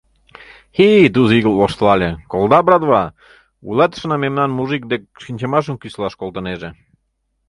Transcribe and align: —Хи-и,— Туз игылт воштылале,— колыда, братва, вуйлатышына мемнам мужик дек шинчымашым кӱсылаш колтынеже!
—Хи-и,— 0.75 1.09
Туз 1.13 1.29
игылт 1.37 1.57
воштылале,— 1.59 2.09
колыда, 2.31 2.59
братва, 2.67 3.03
вуйлатышына 3.65 4.15
мемнам 4.19 4.51
мужик 4.57 4.83
дек 4.91 5.03
шинчымашым 5.23 5.75
кӱсылаш 5.77 6.13
колтынеже! 6.17 6.69